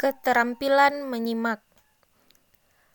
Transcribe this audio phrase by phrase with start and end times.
[0.00, 1.60] Keterampilan menyimak.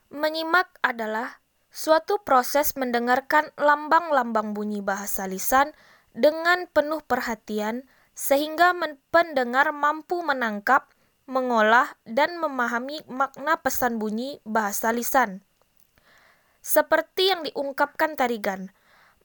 [0.09, 1.37] Menyimak adalah
[1.69, 5.69] suatu proses mendengarkan lambang-lambang bunyi bahasa lisan
[6.17, 7.85] dengan penuh perhatian
[8.17, 8.73] sehingga
[9.13, 10.89] pendengar mampu menangkap,
[11.29, 15.45] mengolah, dan memahami makna pesan bunyi bahasa lisan.
[16.65, 18.73] Seperti yang diungkapkan Tarigan,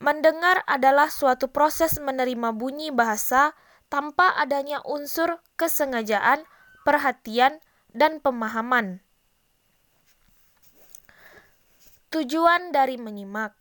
[0.05, 3.57] mendengar adalah suatu proses menerima bunyi bahasa
[3.89, 6.45] tanpa adanya unsur kesengajaan,
[6.85, 7.57] perhatian,
[7.95, 9.03] dan pemahaman.
[12.11, 13.61] Tujuan dari menyimak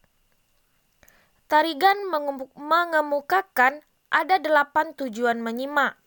[1.49, 2.05] Tarigan
[2.54, 3.81] mengemukakan
[4.13, 5.98] ada delapan tujuan menyimak.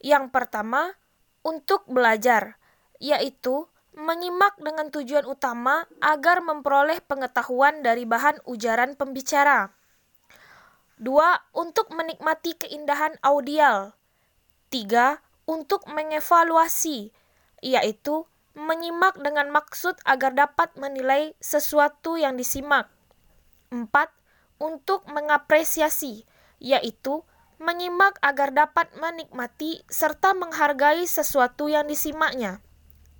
[0.00, 0.96] Yang pertama,
[1.44, 2.56] untuk belajar,
[3.04, 9.76] yaitu menyimak dengan tujuan utama agar memperoleh pengetahuan dari bahan ujaran pembicara.
[10.96, 13.92] Dua, untuk menikmati keindahan audial.
[14.72, 17.08] Tiga, untuk mengevaluasi,
[17.64, 22.92] yaitu menyimak dengan maksud agar dapat menilai sesuatu yang disimak.
[23.72, 23.88] 4.
[24.60, 26.28] Untuk mengapresiasi,
[26.60, 27.24] yaitu
[27.56, 32.60] menyimak agar dapat menikmati serta menghargai sesuatu yang disimaknya.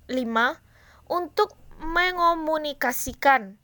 [0.05, 0.61] 5.
[1.09, 3.57] Untuk mengomunikasikan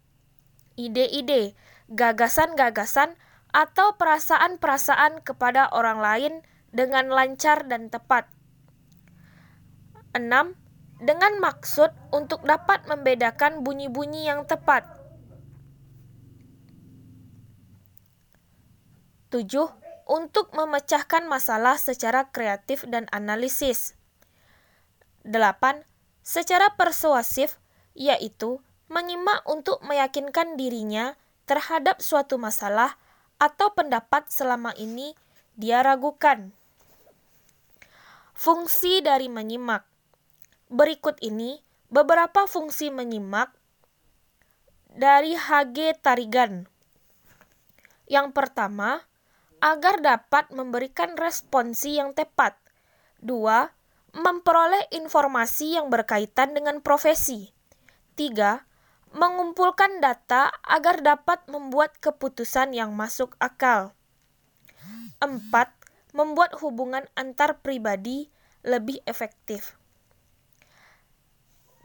[0.76, 1.56] ide-ide,
[1.92, 3.16] gagasan-gagasan,
[3.56, 6.34] atau perasaan-perasaan kepada orang lain
[6.76, 8.35] dengan lancar dan tepat.
[10.16, 10.56] 6.
[11.04, 14.88] Dengan maksud untuk dapat membedakan bunyi-bunyi yang tepat.
[19.28, 19.44] 7.
[20.08, 24.00] Untuk memecahkan masalah secara kreatif dan analisis.
[25.28, 25.84] 8.
[26.24, 27.60] Secara persuasif,
[27.92, 32.96] yaitu menyimak untuk meyakinkan dirinya terhadap suatu masalah
[33.36, 35.18] atau pendapat selama ini
[35.60, 36.56] dia ragukan.
[38.36, 39.95] Fungsi dari menyimak
[40.66, 41.62] Berikut ini
[41.94, 43.54] beberapa fungsi menyimak
[44.90, 46.66] dari HG Tarigan.
[48.10, 49.06] Yang pertama,
[49.62, 52.58] agar dapat memberikan responsi yang tepat.
[53.22, 53.70] Dua,
[54.16, 57.54] memperoleh informasi yang berkaitan dengan profesi.
[58.18, 58.66] Tiga,
[59.14, 63.94] mengumpulkan data agar dapat membuat keputusan yang masuk akal.
[65.22, 65.70] Empat,
[66.16, 68.34] membuat hubungan antar pribadi
[68.66, 69.78] lebih efektif.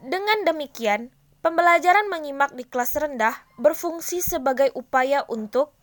[0.01, 1.13] Dengan demikian,
[1.45, 5.77] pembelajaran menyimak di kelas rendah berfungsi sebagai upaya untuk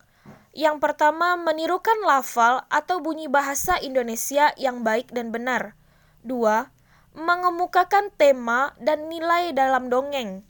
[0.58, 5.78] yang pertama, menirukan lafal atau bunyi bahasa Indonesia yang baik dan benar.
[6.26, 6.74] Dua,
[7.14, 10.42] mengemukakan tema dan nilai dalam dongeng.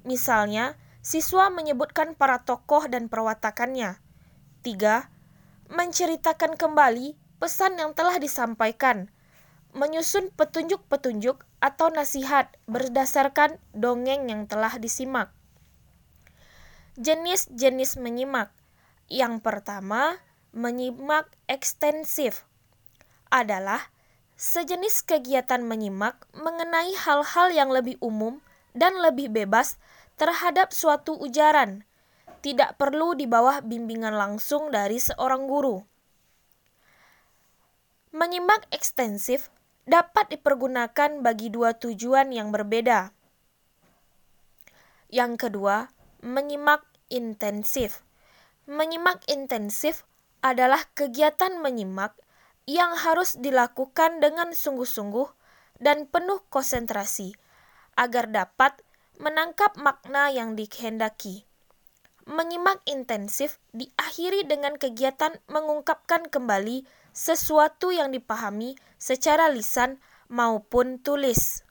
[0.00, 4.00] Misalnya, siswa menyebutkan para tokoh dan perwatakannya.
[4.64, 5.12] Tiga,
[5.68, 9.12] menceritakan kembali pesan yang telah disampaikan
[9.76, 15.30] menyusun petunjuk-petunjuk atau nasihat berdasarkan dongeng yang telah disimak.
[16.98, 18.50] Jenis-jenis menyimak.
[19.10, 20.18] Yang pertama,
[20.50, 22.46] menyimak ekstensif
[23.30, 23.90] adalah
[24.34, 28.42] sejenis kegiatan menyimak mengenai hal-hal yang lebih umum
[28.74, 29.78] dan lebih bebas
[30.18, 31.86] terhadap suatu ujaran,
[32.42, 35.80] tidak perlu di bawah bimbingan langsung dari seorang guru.
[38.10, 39.48] Menyimak ekstensif
[39.90, 43.10] dapat dipergunakan bagi dua tujuan yang berbeda.
[45.10, 45.90] Yang kedua,
[46.22, 48.06] menyimak intensif.
[48.70, 50.06] Menyimak intensif
[50.46, 52.14] adalah kegiatan menyimak
[52.70, 55.26] yang harus dilakukan dengan sungguh-sungguh
[55.82, 57.34] dan penuh konsentrasi
[57.98, 58.78] agar dapat
[59.18, 61.42] menangkap makna yang dikehendaki.
[62.30, 69.96] Menyimak intensif diakhiri dengan kegiatan mengungkapkan kembali sesuatu yang dipahami secara lisan
[70.28, 71.64] maupun tulis.